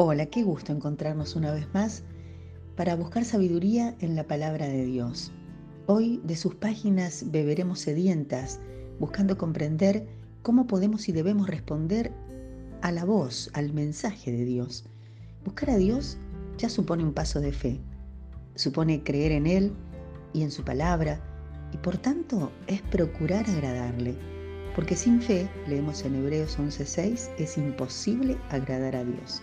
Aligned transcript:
Hola, 0.00 0.26
qué 0.26 0.44
gusto 0.44 0.70
encontrarnos 0.70 1.34
una 1.34 1.50
vez 1.50 1.66
más 1.74 2.04
para 2.76 2.94
buscar 2.94 3.24
sabiduría 3.24 3.96
en 3.98 4.14
la 4.14 4.22
palabra 4.22 4.68
de 4.68 4.84
Dios. 4.84 5.32
Hoy 5.86 6.20
de 6.22 6.36
sus 6.36 6.54
páginas 6.54 7.24
beberemos 7.32 7.80
sedientas, 7.80 8.60
buscando 9.00 9.36
comprender 9.36 10.06
cómo 10.42 10.68
podemos 10.68 11.08
y 11.08 11.12
debemos 11.12 11.48
responder 11.48 12.12
a 12.80 12.92
la 12.92 13.04
voz, 13.04 13.50
al 13.54 13.72
mensaje 13.72 14.30
de 14.30 14.44
Dios. 14.44 14.84
Buscar 15.44 15.70
a 15.70 15.76
Dios 15.76 16.16
ya 16.58 16.68
supone 16.68 17.02
un 17.02 17.12
paso 17.12 17.40
de 17.40 17.50
fe, 17.50 17.80
supone 18.54 19.02
creer 19.02 19.32
en 19.32 19.48
Él 19.48 19.72
y 20.32 20.44
en 20.44 20.52
su 20.52 20.62
palabra, 20.62 21.20
y 21.72 21.76
por 21.78 21.98
tanto 21.98 22.52
es 22.68 22.82
procurar 22.82 23.50
agradarle, 23.50 24.14
porque 24.76 24.94
sin 24.94 25.20
fe, 25.20 25.50
leemos 25.66 26.04
en 26.04 26.14
Hebreos 26.14 26.56
11:6, 26.56 27.30
es 27.36 27.58
imposible 27.58 28.36
agradar 28.48 28.94
a 28.94 29.02
Dios 29.02 29.42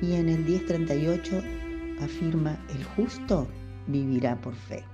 y 0.00 0.12
en 0.14 0.28
el 0.28 0.44
1038 0.44 1.42
afirma, 2.00 2.58
el 2.74 2.84
justo 2.84 3.48
vivirá 3.86 4.40
por 4.40 4.54
fe. 4.54 4.84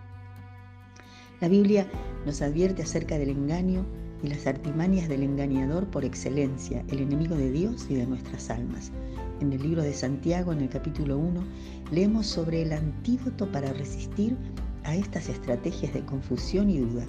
La 1.41 1.49
Biblia 1.49 1.87
nos 2.25 2.41
advierte 2.41 2.83
acerca 2.83 3.19
del 3.19 3.31
engaño 3.31 3.85
y 4.23 4.29
las 4.29 4.47
artimañas 4.47 5.09
del 5.09 5.23
engañador 5.23 5.87
por 5.89 6.05
excelencia, 6.05 6.83
el 6.89 7.01
enemigo 7.01 7.35
de 7.35 7.51
Dios 7.51 7.87
y 7.91 7.95
de 7.95 8.07
nuestras 8.07 8.49
almas. 8.49 8.93
En 9.41 9.53
el 9.53 9.63
libro 9.63 9.83
de 9.83 9.93
Santiago, 9.93 10.53
en 10.53 10.61
el 10.61 10.69
capítulo 10.71 11.19
1, 11.19 11.45
leemos 11.91 12.27
sobre 12.27 12.63
el 12.63 12.73
antídoto 12.73 13.51
para 13.53 13.73
resistir 13.75 14.37
a 14.85 14.95
estas 14.95 15.29
estrategias 15.29 15.93
de 15.93 16.05
confusión 16.07 16.71
y 16.71 16.79
duda. 16.79 17.05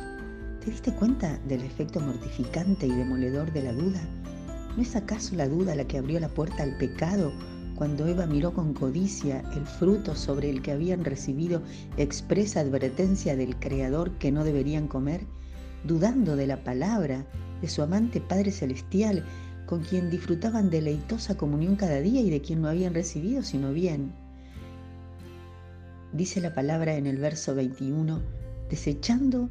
¿Te 0.60 0.72
diste 0.72 0.94
cuenta 0.94 1.38
del 1.48 1.62
efecto 1.62 2.00
mortificante 2.02 2.88
y 2.88 2.92
demoledor 2.92 3.54
de 3.54 3.64
la 3.64 3.72
duda? 3.72 4.02
¿No 4.76 4.82
es 4.82 4.96
acaso 4.96 5.36
la 5.36 5.48
duda 5.48 5.76
la 5.76 5.88
que 5.88 6.00
abrió 6.00 6.20
la 6.20 6.28
puerta 6.28 6.64
al 6.64 6.76
pecado 6.78 7.32
cuando 7.76 8.08
Eva 8.08 8.26
miró 8.26 8.54
con 8.54 8.74
codicia 8.74 9.44
el 9.54 9.66
fruto 9.66 10.16
sobre 10.16 10.50
el 10.50 10.62
que 10.62 10.72
habían 10.72 11.04
recibido 11.04 11.62
expresa 11.98 12.62
advertencia 12.62 13.36
del 13.36 13.58
Creador 13.58 14.12
que 14.18 14.32
no 14.32 14.44
deberían 14.44 14.88
comer, 14.88 15.22
dudando 15.84 16.36
de 16.36 16.48
la 16.48 16.64
palabra 16.64 17.26
de 17.62 17.68
su 17.68 17.82
amante 17.82 18.22
Padre 18.22 18.52
Celestial, 18.52 19.26
con 19.66 19.82
quien 19.82 20.10
disfrutaban 20.10 20.70
deleitosa 20.70 21.36
comunión 21.36 21.76
cada 21.76 22.00
día 22.00 22.22
y 22.22 22.30
de 22.30 22.42
quien 22.42 22.62
no 22.62 22.70
habían 22.70 22.94
recibido 22.94 23.44
sino 23.44 23.74
bien. 23.74 24.14
Dice 26.14 26.40
la 26.40 26.54
palabra 26.54 26.96
en 26.96 27.08
el 27.08 27.18
verso 27.18 27.56
21, 27.56 28.22
desechando 28.70 29.50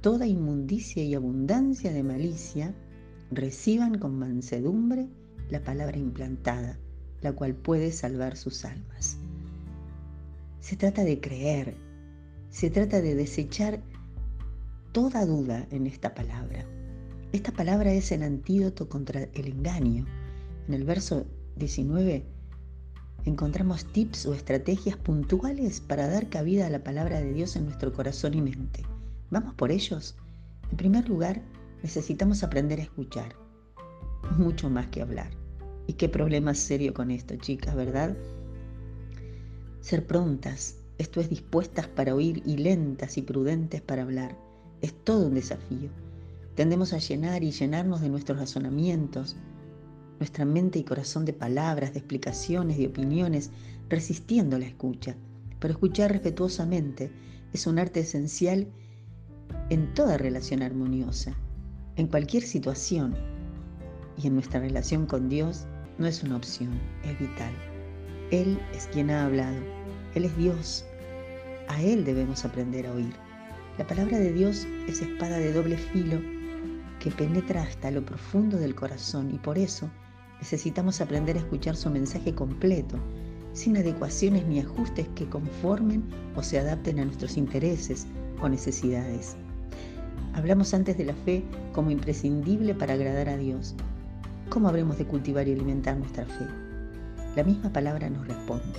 toda 0.00 0.26
inmundicia 0.26 1.02
y 1.02 1.14
abundancia 1.14 1.92
de 1.92 2.02
malicia, 2.04 2.74
reciban 3.32 3.98
con 3.98 4.16
mansedumbre 4.16 5.08
la 5.50 5.60
palabra 5.60 5.98
implantada 5.98 6.78
la 7.24 7.32
cual 7.32 7.54
puede 7.54 7.90
salvar 7.90 8.36
sus 8.36 8.64
almas. 8.66 9.16
Se 10.60 10.76
trata 10.76 11.04
de 11.04 11.20
creer, 11.20 11.74
se 12.50 12.68
trata 12.70 13.00
de 13.00 13.14
desechar 13.14 13.80
toda 14.92 15.24
duda 15.24 15.66
en 15.70 15.86
esta 15.86 16.14
palabra. 16.14 16.66
Esta 17.32 17.50
palabra 17.50 17.92
es 17.92 18.12
el 18.12 18.22
antídoto 18.22 18.88
contra 18.88 19.24
el 19.32 19.48
engaño. 19.48 20.06
En 20.68 20.74
el 20.74 20.84
verso 20.84 21.26
19 21.56 22.24
encontramos 23.24 23.86
tips 23.86 24.26
o 24.26 24.34
estrategias 24.34 24.98
puntuales 24.98 25.80
para 25.80 26.06
dar 26.08 26.28
cabida 26.28 26.66
a 26.66 26.70
la 26.70 26.84
palabra 26.84 27.20
de 27.20 27.32
Dios 27.32 27.56
en 27.56 27.64
nuestro 27.64 27.92
corazón 27.94 28.34
y 28.34 28.42
mente. 28.42 28.82
¿Vamos 29.30 29.54
por 29.54 29.72
ellos? 29.72 30.14
En 30.70 30.76
primer 30.76 31.08
lugar, 31.08 31.40
necesitamos 31.82 32.42
aprender 32.42 32.80
a 32.80 32.84
escuchar, 32.84 33.34
mucho 34.36 34.68
más 34.68 34.88
que 34.88 35.00
hablar. 35.00 35.43
Y 35.86 35.94
qué 35.94 36.08
problema 36.08 36.54
serio 36.54 36.94
con 36.94 37.10
esto, 37.10 37.36
chicas, 37.36 37.74
¿verdad? 37.74 38.16
Ser 39.80 40.06
prontas, 40.06 40.76
esto 40.96 41.20
es 41.20 41.28
dispuestas 41.28 41.88
para 41.88 42.14
oír 42.14 42.42
y 42.46 42.56
lentas 42.56 43.18
y 43.18 43.22
prudentes 43.22 43.82
para 43.82 44.02
hablar. 44.02 44.38
Es 44.80 44.94
todo 45.04 45.26
un 45.26 45.34
desafío. 45.34 45.90
Tendemos 46.54 46.92
a 46.92 46.98
llenar 46.98 47.42
y 47.42 47.50
llenarnos 47.50 48.00
de 48.00 48.08
nuestros 48.08 48.38
razonamientos, 48.38 49.36
nuestra 50.20 50.44
mente 50.44 50.78
y 50.78 50.84
corazón 50.84 51.24
de 51.24 51.32
palabras, 51.32 51.92
de 51.92 51.98
explicaciones, 51.98 52.78
de 52.78 52.86
opiniones, 52.86 53.50
resistiendo 53.88 54.58
la 54.58 54.66
escucha. 54.66 55.16
Pero 55.58 55.72
escuchar 55.72 56.12
respetuosamente 56.12 57.10
es 57.52 57.66
un 57.66 57.78
arte 57.78 58.00
esencial 58.00 58.68
en 59.70 59.92
toda 59.94 60.16
relación 60.16 60.62
armoniosa, 60.62 61.36
en 61.96 62.06
cualquier 62.06 62.44
situación 62.44 63.33
y 64.22 64.26
en 64.26 64.34
nuestra 64.34 64.60
relación 64.60 65.06
con 65.06 65.28
Dios 65.28 65.66
no 65.98 66.06
es 66.06 66.22
una 66.22 66.36
opción, 66.36 66.70
es 67.04 67.18
vital. 67.18 67.52
Él 68.30 68.58
es 68.74 68.86
quien 68.86 69.10
ha 69.10 69.26
hablado, 69.26 69.58
Él 70.14 70.24
es 70.24 70.36
Dios. 70.36 70.84
A 71.68 71.82
Él 71.82 72.04
debemos 72.04 72.44
aprender 72.44 72.86
a 72.86 72.92
oír. 72.92 73.14
La 73.78 73.86
palabra 73.86 74.18
de 74.18 74.32
Dios 74.32 74.66
es 74.86 75.02
espada 75.02 75.38
de 75.38 75.52
doble 75.52 75.76
filo 75.76 76.20
que 77.00 77.10
penetra 77.10 77.62
hasta 77.62 77.90
lo 77.90 78.04
profundo 78.04 78.56
del 78.56 78.74
corazón 78.74 79.30
y 79.34 79.38
por 79.38 79.58
eso 79.58 79.90
necesitamos 80.40 81.00
aprender 81.00 81.36
a 81.36 81.40
escuchar 81.40 81.76
su 81.76 81.90
mensaje 81.90 82.34
completo, 82.34 82.96
sin 83.52 83.76
adecuaciones 83.76 84.46
ni 84.46 84.60
ajustes 84.60 85.08
que 85.14 85.28
conformen 85.28 86.04
o 86.34 86.42
se 86.42 86.58
adapten 86.58 86.98
a 86.98 87.04
nuestros 87.04 87.36
intereses 87.36 88.06
o 88.40 88.48
necesidades. 88.48 89.36
Hablamos 90.34 90.74
antes 90.74 90.98
de 90.98 91.04
la 91.04 91.14
fe 91.14 91.44
como 91.72 91.90
imprescindible 91.90 92.74
para 92.74 92.94
agradar 92.94 93.28
a 93.28 93.36
Dios, 93.36 93.74
¿cómo 94.48 94.68
habremos 94.68 94.98
de 94.98 95.06
cultivar 95.06 95.48
y 95.48 95.52
alimentar 95.52 95.96
nuestra 95.96 96.24
fe? 96.24 96.46
La 97.36 97.44
misma 97.44 97.72
palabra 97.72 98.08
nos 98.10 98.26
responde. 98.26 98.78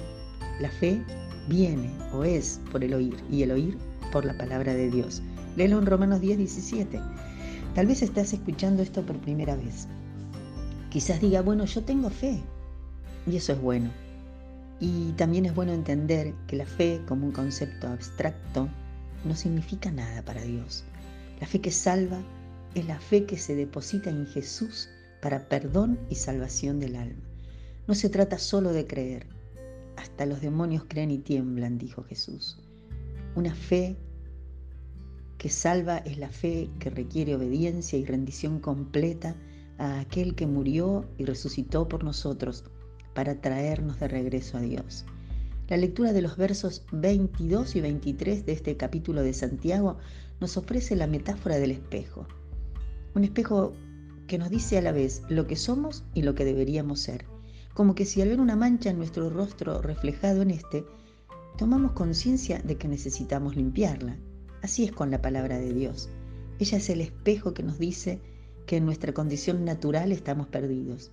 La 0.61 0.69
fe 0.69 1.01
viene 1.49 1.91
o 2.13 2.23
es 2.23 2.61
por 2.71 2.83
el 2.83 2.93
oír 2.93 3.15
y 3.29 3.43
el 3.43 3.51
oír 3.51 3.77
por 4.11 4.25
la 4.25 4.37
palabra 4.37 4.73
de 4.73 4.89
Dios. 4.89 5.21
Léelo 5.55 5.79
en 5.79 5.85
Romanos 5.85 6.21
10, 6.21 6.37
17. 6.37 7.01
Tal 7.73 7.87
vez 7.87 8.01
estás 8.01 8.31
escuchando 8.33 8.81
esto 8.81 9.05
por 9.05 9.17
primera 9.17 9.55
vez. 9.55 9.87
Quizás 10.89 11.19
diga, 11.19 11.41
bueno, 11.41 11.65
yo 11.65 11.83
tengo 11.83 12.09
fe. 12.09 12.41
Y 13.27 13.35
eso 13.35 13.53
es 13.53 13.61
bueno. 13.61 13.89
Y 14.79 15.11
también 15.13 15.45
es 15.45 15.55
bueno 15.55 15.73
entender 15.73 16.33
que 16.47 16.55
la 16.55 16.65
fe 16.65 17.01
como 17.07 17.25
un 17.25 17.31
concepto 17.33 17.87
abstracto 17.87 18.69
no 19.25 19.35
significa 19.35 19.91
nada 19.91 20.21
para 20.21 20.41
Dios. 20.41 20.85
La 21.41 21.47
fe 21.47 21.59
que 21.59 21.71
salva 21.71 22.19
es 22.75 22.85
la 22.85 22.99
fe 22.99 23.25
que 23.25 23.37
se 23.37 23.55
deposita 23.55 24.09
en 24.09 24.25
Jesús 24.27 24.89
para 25.21 25.47
perdón 25.47 25.99
y 26.09 26.15
salvación 26.15 26.79
del 26.79 26.95
alma. 26.95 27.23
No 27.87 27.95
se 27.95 28.09
trata 28.09 28.39
solo 28.39 28.73
de 28.73 28.87
creer. 28.87 29.27
Hasta 29.95 30.25
los 30.25 30.41
demonios 30.41 30.85
creen 30.87 31.11
y 31.11 31.19
tiemblan, 31.19 31.77
dijo 31.77 32.03
Jesús. 32.03 32.59
Una 33.35 33.53
fe 33.53 33.97
que 35.37 35.49
salva 35.49 35.97
es 35.99 36.17
la 36.17 36.29
fe 36.29 36.69
que 36.79 36.89
requiere 36.89 37.35
obediencia 37.35 37.99
y 37.99 38.05
rendición 38.05 38.59
completa 38.59 39.35
a 39.77 39.99
aquel 39.99 40.35
que 40.35 40.47
murió 40.47 41.05
y 41.17 41.25
resucitó 41.25 41.87
por 41.87 42.03
nosotros 42.03 42.63
para 43.13 43.41
traernos 43.41 43.99
de 43.99 44.07
regreso 44.07 44.57
a 44.57 44.61
Dios. 44.61 45.05
La 45.67 45.77
lectura 45.77 46.13
de 46.13 46.21
los 46.21 46.37
versos 46.37 46.85
22 46.91 47.75
y 47.75 47.81
23 47.81 48.45
de 48.45 48.51
este 48.51 48.77
capítulo 48.77 49.23
de 49.23 49.33
Santiago 49.33 49.97
nos 50.39 50.57
ofrece 50.57 50.95
la 50.95 51.07
metáfora 51.07 51.57
del 51.57 51.71
espejo. 51.71 52.27
Un 53.15 53.23
espejo 53.23 53.73
que 54.27 54.37
nos 54.37 54.49
dice 54.49 54.77
a 54.77 54.81
la 54.81 54.91
vez 54.91 55.21
lo 55.29 55.47
que 55.47 55.55
somos 55.55 56.03
y 56.13 56.23
lo 56.23 56.35
que 56.35 56.45
deberíamos 56.45 56.99
ser. 56.99 57.25
Como 57.73 57.95
que 57.95 58.05
si 58.05 58.21
al 58.21 58.29
ver 58.29 58.39
una 58.39 58.55
mancha 58.55 58.89
en 58.89 58.97
nuestro 58.97 59.29
rostro 59.29 59.81
reflejado 59.81 60.41
en 60.41 60.51
este, 60.51 60.85
tomamos 61.57 61.91
conciencia 61.91 62.59
de 62.59 62.77
que 62.77 62.87
necesitamos 62.87 63.55
limpiarla. 63.55 64.17
Así 64.61 64.85
es 64.85 64.91
con 64.91 65.11
la 65.11 65.21
palabra 65.21 65.59
de 65.59 65.73
Dios. 65.73 66.09
Ella 66.59 66.77
es 66.77 66.89
el 66.89 67.01
espejo 67.01 67.53
que 67.53 67.63
nos 67.63 67.77
dice 67.77 68.21
que 68.65 68.77
en 68.77 68.85
nuestra 68.85 69.13
condición 69.13 69.63
natural 69.65 70.11
estamos 70.11 70.47
perdidos, 70.47 71.11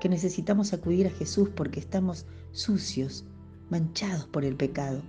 que 0.00 0.08
necesitamos 0.08 0.72
acudir 0.72 1.06
a 1.06 1.10
Jesús 1.10 1.50
porque 1.54 1.80
estamos 1.80 2.26
sucios, 2.52 3.24
manchados 3.68 4.26
por 4.26 4.44
el 4.44 4.56
pecado. 4.56 5.02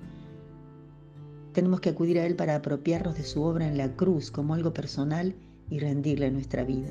Tenemos 1.54 1.80
que 1.80 1.90
acudir 1.90 2.20
a 2.20 2.26
Él 2.26 2.36
para 2.36 2.56
apropiarnos 2.56 3.16
de 3.16 3.24
su 3.24 3.44
obra 3.44 3.68
en 3.68 3.78
la 3.78 3.96
cruz 3.96 4.32
como 4.32 4.54
algo 4.54 4.74
personal 4.74 5.36
y 5.70 5.80
rendirle 5.80 6.32
nuestra 6.32 6.64
vida. 6.64 6.90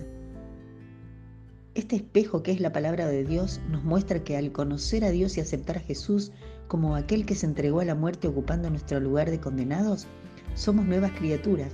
Este 1.78 1.94
espejo 1.94 2.42
que 2.42 2.50
es 2.50 2.58
la 2.58 2.72
palabra 2.72 3.06
de 3.06 3.24
Dios 3.24 3.60
nos 3.70 3.84
muestra 3.84 4.24
que 4.24 4.36
al 4.36 4.50
conocer 4.50 5.04
a 5.04 5.10
Dios 5.10 5.38
y 5.38 5.40
aceptar 5.40 5.76
a 5.76 5.80
Jesús 5.80 6.32
como 6.66 6.96
aquel 6.96 7.24
que 7.24 7.36
se 7.36 7.46
entregó 7.46 7.78
a 7.78 7.84
la 7.84 7.94
muerte 7.94 8.26
ocupando 8.26 8.68
nuestro 8.68 8.98
lugar 8.98 9.30
de 9.30 9.38
condenados, 9.38 10.08
somos 10.54 10.86
nuevas 10.86 11.12
criaturas, 11.12 11.70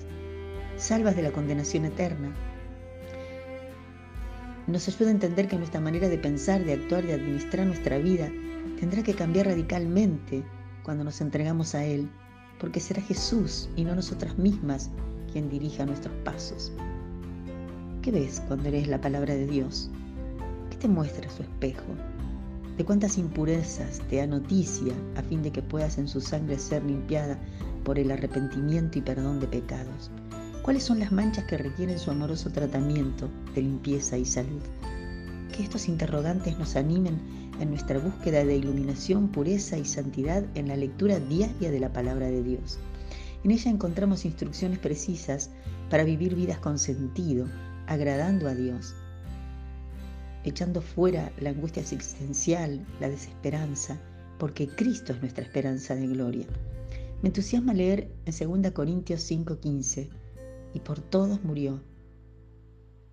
salvas 0.77 1.17
de 1.17 1.23
la 1.23 1.33
condenación 1.33 1.87
eterna. 1.87 2.37
Nos 4.67 4.89
ayuda 4.89 5.09
a 5.09 5.13
entender 5.13 5.49
que 5.49 5.57
nuestra 5.57 5.81
manera 5.81 6.11
de 6.11 6.19
pensar, 6.19 6.63
de 6.63 6.75
actuar, 6.75 7.07
de 7.07 7.15
administrar 7.15 7.67
nuestra 7.67 7.97
vida 7.97 8.31
tendrá 8.79 9.03
que 9.03 9.15
cambiar 9.15 9.47
radicalmente 9.47 10.45
cuando 10.83 11.05
nos 11.05 11.23
entregamos 11.23 11.75
a 11.75 11.83
Él, 11.83 12.11
porque 12.61 12.81
será 12.81 13.01
Jesús 13.01 13.71
y 13.75 13.85
no 13.85 13.95
nosotras 13.95 14.37
mismas 14.37 14.91
quien 15.33 15.49
dirija 15.49 15.87
nuestros 15.87 16.15
pasos. 16.25 16.75
¿Qué 18.05 18.11
ves 18.11 18.43
cuando 18.47 18.69
lees 18.69 18.87
la 18.87 19.01
palabra 19.01 19.35
de 19.35 19.47
Dios? 19.47 19.89
¿Qué 20.69 20.77
te 20.77 20.89
muestra 20.89 21.31
su 21.31 21.43
espejo? 21.43 21.87
de 22.77 22.85
cuántas 22.85 23.17
impurezas 23.17 24.01
te 24.11 24.17
da 24.17 24.27
noticia 24.27 24.93
a 25.17 25.23
fin 25.23 25.43
de 25.43 25.51
que 25.51 25.63
puedas 25.63 25.97
en 25.97 26.07
su 26.07 26.21
sangre 26.21 26.59
ser 26.59 26.85
limpiada 26.85 27.39
por 27.83 27.99
el 27.99 28.11
arrepentimiento 28.11 28.99
y 28.99 29.01
perdón 29.01 29.41
de 29.41 29.47
pecados. 29.47 30.11
¿Cuáles 30.61 30.83
son 30.83 30.99
las 30.99 31.13
manchas 31.13 31.45
que 31.45 31.57
requieren 31.57 31.99
su 31.99 32.11
amoroso 32.11 32.51
tratamiento 32.51 33.31
de 33.55 33.63
limpieza 33.63 34.19
y 34.19 34.27
salud? 34.27 34.61
Que 35.57 35.63
estos 35.63 35.89
interrogantes 35.89 36.59
nos 36.59 36.77
animen 36.77 37.19
en 37.59 37.71
nuestra 37.71 37.99
búsqueda 37.99 38.45
de 38.45 38.57
iluminación, 38.57 39.29
pureza 39.29 39.79
y 39.79 39.87
santidad 39.87 40.45
en 40.55 40.69
la 40.69 40.77
lectura 40.77 41.21
diaria 41.21 41.71
de 41.71 41.81
la 41.81 41.91
palabra 41.95 42.27
de 42.27 42.43
Dios. 42.43 42.79
En 43.45 43.51
ella 43.51 43.71
encontramos 43.71 44.27
instrucciones 44.27 44.79
precisas 44.79 45.51
para 45.89 46.05
vivir 46.05 46.35
vidas 46.35 46.59
con 46.59 46.79
sentido, 46.79 47.47
agradando 47.87 48.49
a 48.49 48.55
Dios, 48.55 48.95
echando 50.45 50.83
fuera 50.83 51.33
la 51.41 51.51
angustia 51.51 51.83
existencial, 51.83 52.85
la 53.01 53.09
desesperanza, 53.09 54.01
porque 54.39 54.69
Cristo 54.69 55.13
es 55.13 55.21
nuestra 55.21 55.45
esperanza 55.45 55.95
de 55.95 56.07
gloria. 56.07 56.47
Me 57.23 57.29
entusiasma 57.29 57.73
leer 57.73 58.11
en 58.27 58.63
2 58.63 58.73
Corintios 58.73 59.23
5:15, 59.23 60.09
y 60.75 60.81
por 60.81 61.01
todos 61.01 61.43
murió, 61.45 61.81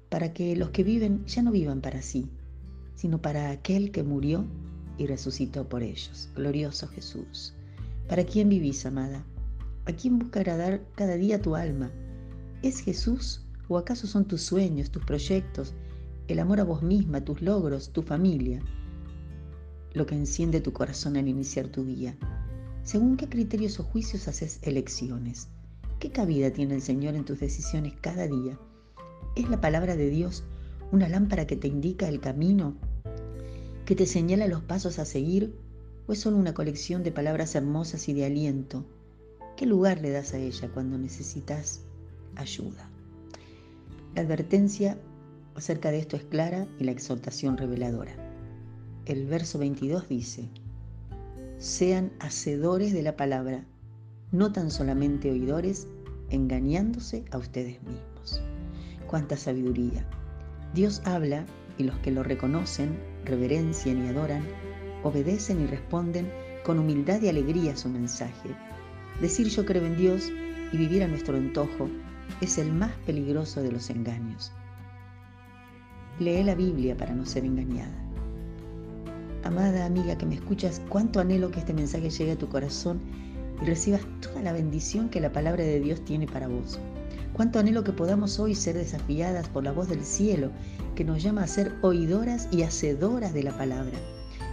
para 0.10 0.34
que 0.34 0.56
los 0.56 0.72
que 0.72 0.84
viven 0.84 1.26
ya 1.26 1.42
no 1.42 1.52
vivan 1.52 1.82
para 1.82 2.02
sí, 2.02 2.30
sino 2.96 3.22
para 3.22 3.52
aquel 3.52 3.92
que 3.92 4.04
murió 4.04 4.46
y 4.98 5.08
resucitó 5.08 5.70
por 5.70 5.84
ellos. 5.84 6.30
Glorioso 6.36 6.88
Jesús. 6.88 7.54
¿Para 8.10 8.26
quién 8.26 8.50
vivís, 8.50 8.86
amada? 8.86 9.24
¿A 9.86 9.94
quién 9.94 10.20
busca 10.20 10.42
agradar 10.42 10.82
cada 10.96 11.16
día 11.16 11.42
tu 11.42 11.56
alma? 11.56 11.92
¿Es 12.62 12.82
Jesús 12.82 13.42
o 13.74 13.78
acaso 13.78 14.06
son 14.06 14.26
tus 14.26 14.42
sueños, 14.42 14.92
tus 14.92 15.06
proyectos, 15.06 15.74
el 16.28 16.40
amor 16.40 16.60
a 16.60 16.66
vos 16.66 16.84
misma, 16.84 17.24
tus 17.24 17.42
logros, 17.42 17.94
tu 17.94 18.02
familia, 18.02 18.62
lo 19.94 20.06
que 20.06 20.16
enciende 20.16 20.60
tu 20.60 20.74
corazón 20.74 21.16
al 21.16 21.30
iniciar 21.30 21.68
tu 21.68 21.86
día? 21.86 22.18
¿Según 22.84 23.16
qué 23.16 23.30
criterios 23.30 23.80
o 23.80 23.84
juicios 23.84 24.28
haces 24.28 24.60
elecciones? 24.64 25.48
¿Qué 26.00 26.12
cabida 26.12 26.52
tiene 26.52 26.76
el 26.76 26.82
Señor 26.82 27.16
en 27.16 27.24
tus 27.24 27.40
decisiones 27.40 27.94
cada 28.02 28.28
día? 28.28 28.60
¿Es 29.38 29.50
la 29.50 29.62
palabra 29.62 29.96
de 29.96 30.10
Dios 30.10 30.44
una 30.92 31.08
lámpara 31.08 31.48
que 31.48 31.56
te 31.56 31.70
indica 31.70 32.10
el 32.10 32.20
camino, 32.20 32.76
que 33.86 33.96
te 33.96 34.06
señala 34.06 34.48
los 34.48 34.64
pasos 34.64 35.00
a 35.00 35.06
seguir, 35.06 35.56
o 36.08 36.12
es 36.12 36.20
solo 36.20 36.36
una 36.36 36.54
colección 36.54 37.04
de 37.04 37.14
palabras 37.14 37.56
hermosas 37.56 38.10
y 38.10 38.14
de 38.14 38.26
aliento? 38.26 38.84
¿Qué 39.56 39.66
lugar 39.66 40.02
le 40.02 40.10
das 40.10 40.34
a 40.34 40.40
ella 40.40 40.70
cuando 40.74 40.98
necesitas 40.98 41.82
ayuda? 42.36 42.91
La 44.14 44.24
advertencia 44.24 44.98
acerca 45.56 45.90
de 45.90 46.00
esto 46.00 46.18
es 46.18 46.24
clara 46.26 46.68
y 46.78 46.84
la 46.84 46.92
exhortación 46.92 47.56
reveladora. 47.56 48.12
El 49.06 49.26
verso 49.26 49.58
22 49.58 50.10
dice, 50.10 50.50
sean 51.58 52.12
hacedores 52.20 52.92
de 52.92 53.04
la 53.04 53.16
palabra, 53.16 53.64
no 54.34 54.52
tan 54.52 54.70
solamente 54.70 55.32
oidores, 55.32 55.88
engañándose 56.30 57.24
a 57.32 57.38
ustedes 57.38 57.82
mismos. 57.84 58.44
Cuánta 59.08 59.38
sabiduría. 59.38 60.06
Dios 60.74 61.02
habla 61.06 61.46
y 61.78 61.84
los 61.84 61.98
que 62.00 62.12
lo 62.12 62.22
reconocen, 62.22 63.00
reverencian 63.24 64.06
y 64.06 64.10
adoran, 64.10 64.44
obedecen 65.04 65.62
y 65.62 65.68
responden 65.68 66.30
con 66.66 66.80
humildad 66.80 67.22
y 67.22 67.30
alegría 67.30 67.74
a 67.74 67.78
su 67.78 67.88
mensaje. 67.88 68.50
Decir 69.22 69.48
yo 69.48 69.66
creo 69.66 69.86
en 69.86 69.96
Dios 69.96 70.30
y 70.74 70.78
vivir 70.78 71.02
a 71.02 71.08
nuestro 71.08 71.38
antojo 71.38 71.90
es 72.40 72.58
el 72.58 72.72
más 72.72 72.92
peligroso 73.06 73.62
de 73.62 73.72
los 73.72 73.90
engaños. 73.90 74.52
Lee 76.20 76.44
la 76.44 76.56
Biblia 76.56 76.96
para 76.96 77.14
no 77.14 77.26
ser 77.26 77.46
engañada. 77.46 77.92
Amada 79.44 79.86
amiga 79.86 80.18
que 80.18 80.26
me 80.26 80.36
escuchas, 80.36 80.82
cuánto 80.88 81.20
anhelo 81.20 81.50
que 81.50 81.60
este 81.60 81.74
mensaje 81.74 82.10
llegue 82.10 82.34
a 82.34 82.38
tu 82.38 82.48
corazón 82.48 83.00
y 83.62 83.66
recibas 83.66 84.02
toda 84.22 84.42
la 84.42 84.54
bendición 84.54 85.10
que 85.10 85.20
la 85.20 85.32
palabra 85.32 85.64
de 85.64 85.80
Dios 85.80 86.06
tiene 86.06 86.28
para 86.28 86.48
vos. 86.48 86.80
Cuánto 87.34 87.60
anhelo 87.60 87.84
que 87.84 87.92
podamos 87.92 88.40
hoy 88.40 88.54
ser 88.54 88.76
desafiadas 88.76 89.48
por 89.48 89.64
la 89.64 89.72
voz 89.72 89.90
del 89.90 90.04
cielo 90.04 90.52
que 90.96 91.04
nos 91.04 91.24
llama 91.24 91.44
a 91.44 91.48
ser 91.48 91.74
oidoras 91.82 92.48
y 92.52 92.64
hacedoras 92.64 93.34
de 93.34 93.44
la 93.44 93.58
palabra, 93.58 93.98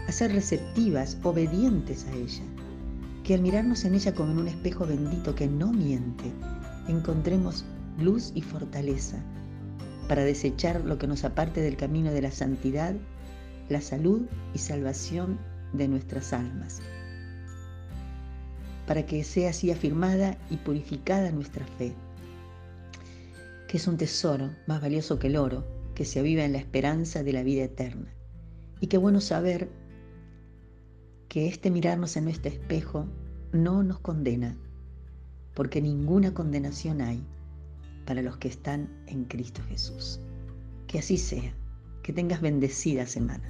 a 0.06 0.12
ser 0.12 0.32
receptivas, 0.32 1.18
obedientes 1.22 2.06
a 2.06 2.14
ella. 2.14 2.42
Que 3.24 3.34
al 3.34 3.42
mirarnos 3.42 3.84
en 3.84 3.94
ella 3.94 4.14
como 4.14 4.32
en 4.32 4.38
un 4.38 4.48
espejo 4.48 4.86
bendito 4.86 5.34
que 5.34 5.48
no 5.48 5.70
miente, 5.70 6.32
encontremos 6.88 7.64
luz 7.98 8.32
y 8.34 8.42
fortaleza 8.42 9.22
para 10.08 10.24
desechar 10.24 10.84
lo 10.84 10.98
que 10.98 11.06
nos 11.06 11.24
aparte 11.24 11.60
del 11.60 11.76
camino 11.76 12.10
de 12.10 12.22
la 12.22 12.30
santidad, 12.30 12.94
la 13.68 13.80
salud 13.80 14.22
y 14.54 14.58
salvación 14.58 15.38
de 15.72 15.86
nuestras 15.86 16.32
almas, 16.32 16.80
para 18.86 19.04
que 19.04 19.22
sea 19.22 19.50
así 19.50 19.70
afirmada 19.70 20.38
y 20.50 20.56
purificada 20.56 21.30
nuestra 21.30 21.66
fe, 21.76 21.94
que 23.68 23.76
es 23.76 23.86
un 23.86 23.98
tesoro 23.98 24.50
más 24.66 24.80
valioso 24.80 25.18
que 25.18 25.26
el 25.26 25.36
oro, 25.36 25.66
que 25.94 26.06
se 26.06 26.20
aviva 26.20 26.44
en 26.44 26.52
la 26.52 26.58
esperanza 26.58 27.22
de 27.22 27.32
la 27.32 27.42
vida 27.42 27.64
eterna. 27.64 28.14
Y 28.80 28.86
qué 28.86 28.96
bueno 28.96 29.20
saber 29.20 29.68
que 31.28 31.48
este 31.48 31.70
mirarnos 31.70 32.16
en 32.16 32.24
nuestro 32.24 32.50
espejo 32.50 33.06
no 33.52 33.82
nos 33.82 34.00
condena, 34.00 34.56
porque 35.58 35.82
ninguna 35.82 36.32
condenación 36.32 37.00
hay 37.00 37.20
para 38.06 38.22
los 38.22 38.36
que 38.36 38.46
están 38.46 38.88
en 39.08 39.24
Cristo 39.24 39.60
Jesús. 39.68 40.20
Que 40.86 41.00
así 41.00 41.18
sea, 41.18 41.52
que 42.04 42.12
tengas 42.12 42.40
bendecida 42.40 43.08
semana. 43.08 43.42